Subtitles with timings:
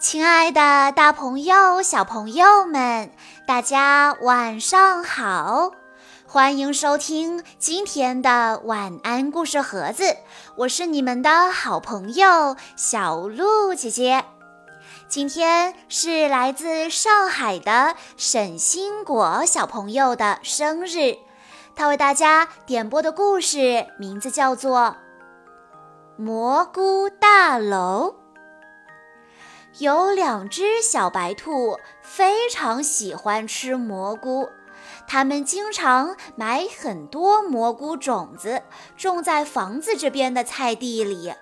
[0.00, 3.10] 亲爱的，大朋友、小朋友们，
[3.46, 5.72] 大家晚上好！
[6.26, 10.16] 欢迎收听今天的晚安故事盒子，
[10.56, 14.24] 我是你们的好朋友小鹿姐姐。
[15.06, 21.18] 今天是来自上海的沈星果小朋友的生日，
[21.76, 24.96] 他为大家点播的故事名字叫做
[26.22, 28.14] 《蘑菇大楼》。
[29.78, 34.50] 有两只小白兔非常喜欢吃蘑菇，
[35.06, 38.62] 它们经常买很多蘑菇种子，
[38.96, 41.32] 种在房子这边的菜地里。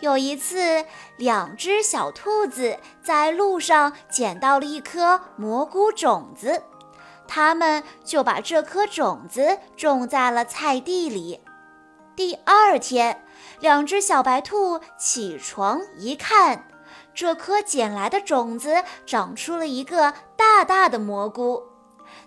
[0.00, 0.84] 有一次，
[1.16, 6.64] 两只小兔子在路上捡到了一颗蘑菇种子，
[7.26, 11.40] 它们就把这颗种子种在了菜地里。
[12.16, 13.24] 第二天，
[13.60, 16.66] 两只小白兔起床一看。
[17.14, 21.62] 这颗捡来的种子长出了一个大大的蘑菇，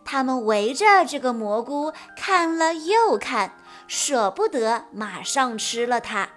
[0.06, 3.52] 它们围着这个蘑菇看了又看，
[3.88, 6.30] 舍不得马上吃了它。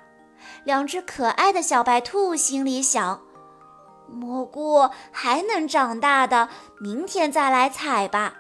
[0.65, 3.23] 两只可爱的小白兔心里想：
[4.09, 6.49] 蘑菇还能长大的，
[6.81, 8.35] 明天再来采吧。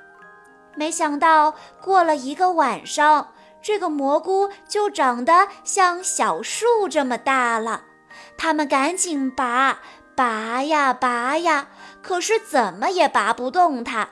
[0.75, 7.85] 没想到过了一个晚上，这个蘑菇就长得像小树这么大了。
[8.37, 9.81] 它们赶紧拔。
[10.21, 11.69] 拔呀拔呀，
[12.03, 14.11] 可是怎么也拔不动它。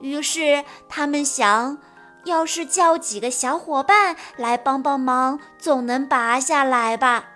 [0.00, 1.78] 于是他们想，
[2.24, 7.26] 要是叫几个小伙伴来帮帮忙，总能拔下来吧。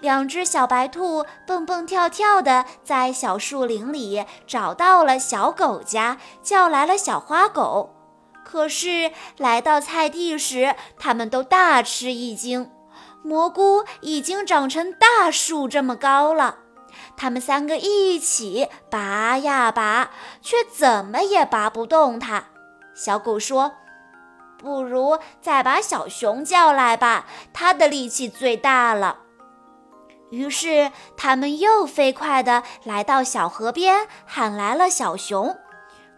[0.00, 7.94] 两只小白兔蹦蹦跳跳地在小树林里找到了小狗家，叫来了小花狗。
[8.42, 12.70] 可是来到菜地时，他们都大吃一惊，
[13.22, 16.60] 蘑菇已经长成大树这么高了。
[17.16, 20.10] 他们三个一起拔呀拔，
[20.40, 22.44] 却怎么也拔不动它。
[22.94, 23.72] 小狗说
[24.58, 29.18] ：“不如再把小熊叫来吧，它的力气最大了。”
[30.30, 35.56] 于是他们又飞快地来到小河边，喊来了小熊。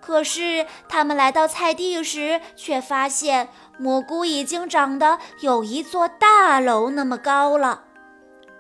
[0.01, 7.85] 可是他们来到菜地时，却发现蘑菇已经长得有一座大楼那么高了。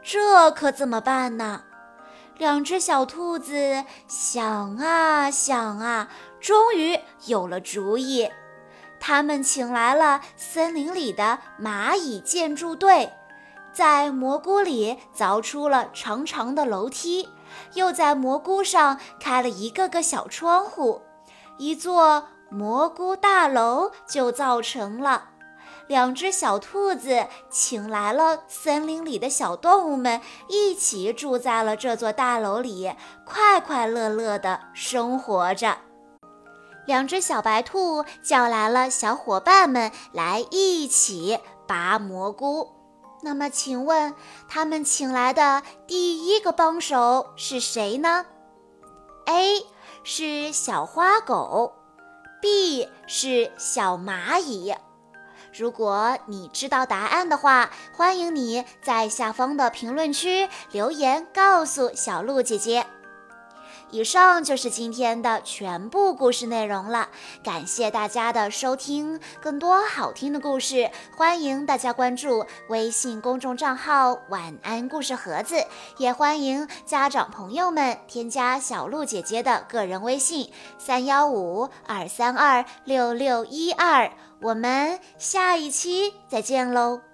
[0.02, 1.62] 这可怎么办呢？
[2.40, 6.08] 两只小兔子想啊想啊，
[6.40, 8.30] 终于有了主意。
[8.98, 13.12] 他们请来了森林里的蚂蚁建筑队，
[13.74, 17.28] 在蘑菇里凿出了长长的楼梯，
[17.74, 21.02] 又在蘑菇上开了一个个小窗户，
[21.58, 25.29] 一座蘑菇大楼就造成了。
[25.90, 35.78] 两只小兔子请来了森林里的小动物们，一起住在了这座大楼里，快快乐乐地生活着。
[36.86, 42.70] 两只小白兔叫来了小伙伴们来一起拔蘑菇。
[43.22, 44.14] 那么，请问
[44.48, 48.26] 他们请来的第一个帮手是谁呢
[49.24, 49.66] ？A
[50.04, 51.72] 是小花狗
[52.40, 54.72] ，B 是小蚂蚁。
[55.60, 62.86] 如果你知道答案的话，欢迎你在下方的评论区留言告诉小鹿姐姐。
[63.90, 67.08] 以上就是今天的全部故事内容了，
[67.42, 69.20] 感谢大家的收听。
[69.42, 75.64] 更多好听的故事，欢迎大家关注微信公众账号“晚安故事盒子”，
[75.98, 84.10] 也欢迎家长朋友们添加小鹿姐姐的个人微信：三幺五二三二六六一二。
[84.40, 87.09] 我们下一期再见喽。